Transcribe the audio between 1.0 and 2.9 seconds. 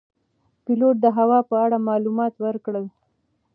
د هوا په اړه معلومات ورکړل.